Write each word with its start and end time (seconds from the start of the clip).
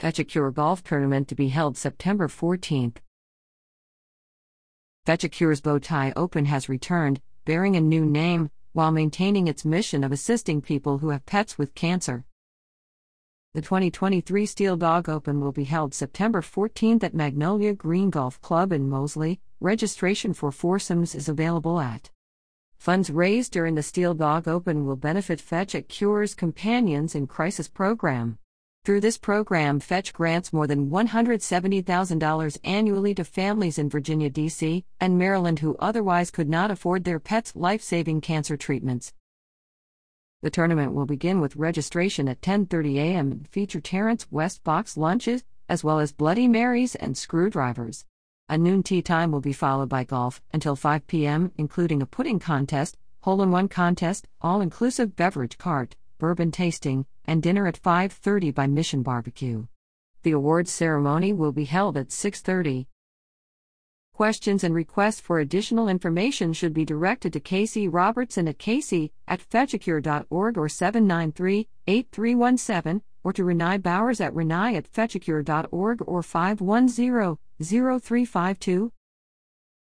Fetch 0.00 0.18
a 0.18 0.24
Cure 0.24 0.50
Golf 0.50 0.82
Tournament 0.82 1.28
to 1.28 1.34
be 1.34 1.48
held 1.48 1.76
September 1.76 2.26
14th. 2.26 2.96
Fetch 5.04 5.24
a 5.24 5.28
Cure's 5.28 5.60
Bowtie 5.60 6.14
Open 6.16 6.46
has 6.46 6.70
returned, 6.70 7.20
bearing 7.44 7.76
a 7.76 7.82
new 7.82 8.06
name, 8.06 8.50
while 8.72 8.92
maintaining 8.92 9.46
its 9.46 9.62
mission 9.62 10.02
of 10.02 10.10
assisting 10.10 10.62
people 10.62 10.96
who 10.96 11.10
have 11.10 11.26
pets 11.26 11.58
with 11.58 11.74
cancer. 11.74 12.24
The 13.52 13.60
2023 13.60 14.46
Steel 14.46 14.78
Dog 14.78 15.06
Open 15.06 15.38
will 15.38 15.52
be 15.52 15.64
held 15.64 15.92
September 15.92 16.40
14th 16.40 17.04
at 17.04 17.12
Magnolia 17.12 17.74
Green 17.74 18.08
Golf 18.08 18.40
Club 18.40 18.72
in 18.72 18.88
Moseley. 18.88 19.38
Registration 19.60 20.32
for 20.32 20.50
foursomes 20.50 21.14
is 21.14 21.28
available 21.28 21.78
at 21.78 22.08
Funds 22.78 23.10
raised 23.10 23.52
during 23.52 23.74
the 23.74 23.82
Steel 23.82 24.14
Dog 24.14 24.48
Open 24.48 24.86
will 24.86 24.96
benefit 24.96 25.42
Fetch 25.42 25.74
a 25.74 25.82
Cure's 25.82 26.34
Companions 26.34 27.14
in 27.14 27.26
Crisis 27.26 27.68
program. 27.68 28.38
Through 28.82 29.02
this 29.02 29.18
program, 29.18 29.78
Fetch 29.78 30.14
grants 30.14 30.54
more 30.54 30.66
than 30.66 30.88
$170,000 30.88 32.58
annually 32.64 33.14
to 33.14 33.24
families 33.24 33.78
in 33.78 33.90
Virginia, 33.90 34.30
D.C., 34.30 34.86
and 34.98 35.18
Maryland 35.18 35.58
who 35.58 35.76
otherwise 35.78 36.30
could 36.30 36.48
not 36.48 36.70
afford 36.70 37.04
their 37.04 37.20
pets' 37.20 37.54
life 37.54 37.82
saving 37.82 38.22
cancer 38.22 38.56
treatments. 38.56 39.12
The 40.40 40.48
tournament 40.48 40.94
will 40.94 41.04
begin 41.04 41.42
with 41.42 41.56
registration 41.56 42.26
at 42.26 42.40
10:30 42.40 42.96
a.m. 42.96 43.32
and 43.32 43.48
feature 43.48 43.82
Terrence 43.82 44.26
West 44.30 44.64
box 44.64 44.96
lunches 44.96 45.44
as 45.68 45.84
well 45.84 46.00
as 46.00 46.12
Bloody 46.12 46.48
Marys 46.48 46.94
and 46.94 47.18
screwdrivers. 47.18 48.06
A 48.48 48.56
noon 48.56 48.82
tee 48.82 49.02
time 49.02 49.30
will 49.30 49.42
be 49.42 49.52
followed 49.52 49.90
by 49.90 50.04
golf 50.04 50.40
until 50.54 50.74
5 50.74 51.06
p.m., 51.06 51.52
including 51.58 52.00
a 52.00 52.06
putting 52.06 52.38
contest, 52.38 52.96
hole 53.20 53.42
in 53.42 53.50
one 53.50 53.68
contest, 53.68 54.26
all 54.40 54.62
inclusive 54.62 55.14
beverage 55.14 55.58
cart, 55.58 55.96
bourbon 56.20 56.52
tasting, 56.52 57.06
and 57.24 57.42
dinner 57.42 57.66
at 57.66 57.82
5:30 57.82 58.54
by 58.54 58.68
Mission 58.68 59.02
Barbecue. 59.02 59.66
The 60.22 60.32
awards 60.32 60.70
ceremony 60.70 61.32
will 61.32 61.50
be 61.50 61.64
held 61.64 61.96
at 61.96 62.12
6:30. 62.12 62.86
Questions 64.12 64.62
and 64.62 64.74
requests 64.74 65.18
for 65.18 65.38
additional 65.38 65.88
information 65.88 66.52
should 66.52 66.74
be 66.74 66.84
directed 66.84 67.32
to 67.32 67.40
Casey 67.40 67.88
Robertson 67.88 68.46
at 68.46 68.58
casey 68.58 69.12
at 69.26 69.40
fetchacure.org 69.40 70.58
or 70.58 70.68
793 70.68 71.68
8317 71.86 73.02
or 73.24 73.32
to 73.32 73.42
Renai 73.42 73.82
Bowers 73.82 74.20
at 74.20 74.34
renai 74.34 74.76
at 74.76 74.92
fetchacure.org 74.92 76.02
or 76.06 76.22
510 76.22 77.38
0352 77.62 78.92